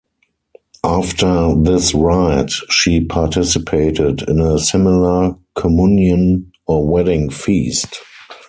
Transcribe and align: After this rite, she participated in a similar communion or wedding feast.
After 0.83 1.53
this 1.53 1.93
rite, 1.93 2.49
she 2.71 3.05
participated 3.05 4.27
in 4.27 4.39
a 4.39 4.57
similar 4.57 5.35
communion 5.53 6.51
or 6.65 6.87
wedding 6.87 7.29
feast. 7.29 7.97